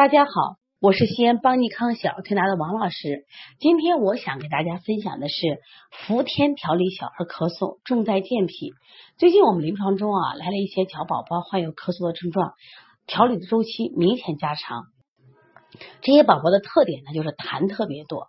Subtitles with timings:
[0.00, 0.30] 大家好，
[0.80, 3.26] 我是西安邦尼康小儿推拿的王老师。
[3.58, 5.60] 今天我想给大家分享的是
[5.92, 8.72] 伏天调理小儿咳嗽，重在健脾。
[9.18, 12.54] 最近我们临床中啊来了一些小宝宝患有咳嗽的症状，
[13.06, 14.84] 调理的周期明显加长。
[16.00, 18.28] 这些宝宝的特点呢就是痰特别多，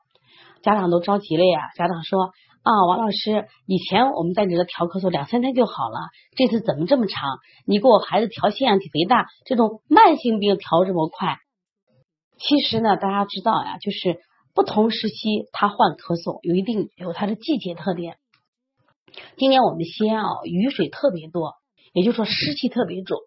[0.63, 1.69] 家长都着急了呀。
[1.77, 2.33] 家长说
[2.63, 5.99] 啊，王老师，以前我们在你这调咳嗽两三天就好了，
[6.35, 7.39] 这次怎么这么长？
[7.65, 11.37] 你给我孩子调腺样体肥大，这种慢性病调这么快？
[12.43, 14.19] 其实呢，大家知道呀，就是
[14.55, 18.17] 不同时期他患咳嗽有一定有它的季节特点。
[19.37, 21.53] 今年我们西安啊雨水特别多，
[21.93, 23.19] 也就是说湿气特别重。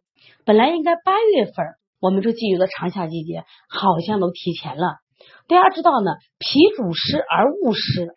[0.45, 1.55] 本来应该八月份，
[2.01, 4.97] 我们这进入的长夏季节好像都提前了。
[5.47, 8.17] 大家知道呢，脾主湿而恶湿，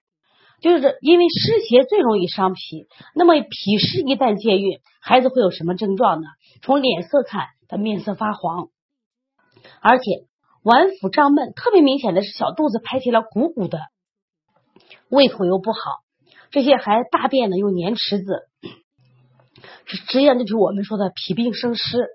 [0.61, 2.87] 就是因为湿邪最容易伤脾。
[3.13, 6.27] 那么脾湿一旦借运，孩子会有什么症状呢？
[6.63, 8.69] 从脸色看，他面色发黄，
[9.79, 10.25] 而且。
[10.63, 13.79] 脘腹胀闷，特别明显的是小肚子排起来鼓鼓的，
[15.09, 15.79] 胃口又不好，
[16.51, 18.41] 这些还大便呢又粘池子，
[19.85, 22.07] 实际上就是我们说的脾病生湿。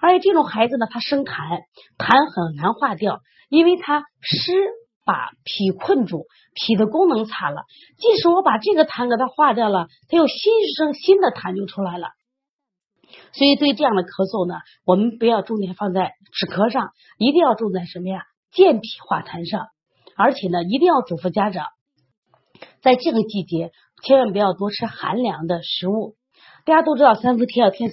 [0.00, 1.60] 而且这种孩子呢，他生痰，
[1.98, 4.52] 痰很难化掉，因为他湿
[5.04, 7.64] 把脾困住，脾的功能差了。
[7.98, 12.08] 即使我把这个痰给他化掉了，他又新生新的痰就出来了。
[13.32, 18.22] 所以，对这样的咳嗽呢，我们不要重点放在止咳上，一定要重在什么呀？
[18.52, 19.66] 健脾化痰上。
[20.16, 21.66] 而且呢，一定要嘱咐家长，
[22.82, 23.70] 在这个季节
[24.04, 26.14] 千万不要多吃寒凉的食物。
[26.66, 27.88] 大家都知道三伏贴要贴，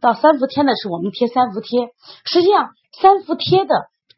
[0.00, 1.90] 到三伏天的时候我们贴三伏贴。
[2.24, 3.74] 实际上，三伏贴的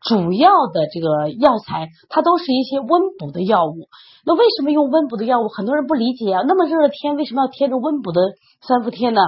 [0.06, 3.88] 主要的这个药材，它都是一些温补的药物。
[4.24, 5.48] 那为什么用温补的药物？
[5.48, 6.42] 很多人不理解啊。
[6.46, 8.20] 那么热的天，为什么要贴着温补的
[8.60, 9.20] 三伏贴呢？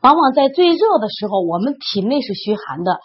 [0.00, 2.98] 往往在最热的时候，我们体内是虚寒的，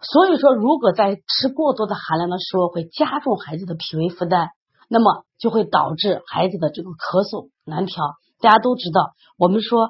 [0.00, 4.48] 所以说，如果在吃过多的寒凉的时候，会加重孩子的脾胃负担，
[4.88, 8.04] 那么就会导致孩子的这个咳嗽难调。
[8.40, 9.88] 大家都知道，我们说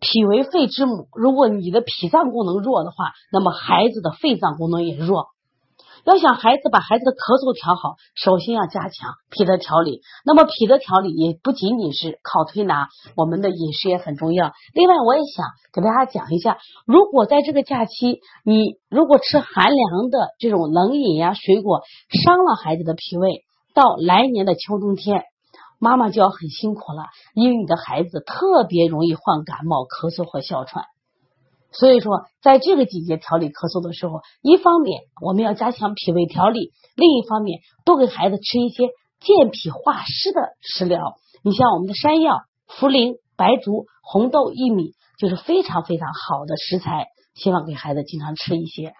[0.00, 5.28] 脾为肺之母，如果你的脾脏功能弱的话，那么孩子的肺脏功能也弱。
[6.04, 10.00] 要想孩子把孩子的咳嗽调好，首先要加强脾的调理。
[10.24, 14.52] 那么脾的调理也不仅仅是靠推拿，我们的饮食也很重要。
[14.74, 21.82] 另外，我也想给大家讲一下，如果在这个假期，你如果吃寒凉的这种冷饮呀、水果，
[22.24, 23.44] 伤了孩子的脾胃，
[23.74, 25.24] 到来年的秋冬天，
[25.78, 27.04] 妈妈就要很辛苦了，
[27.34, 30.84] 因为你的孩子特别容易患感冒、咳嗽和哮喘。
[31.70, 38.88] 所以说，在这个季节调理咳嗽的时候，一方面我们要加强脾胃调理，另一方面多给孩子吃一些
[39.20, 41.16] 健脾化湿的食疗。
[41.42, 48.92] 你像我们的山药、茯苓、白术、红豆、薏米，就是非常非常好的食材，希望给孩子经常吃一些。